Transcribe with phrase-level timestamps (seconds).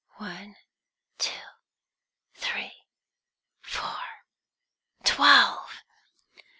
[0.17, 0.55] "One,
[1.19, 1.39] two,
[2.33, 2.71] three,
[3.61, 3.99] four
[5.03, 5.69] twelve!"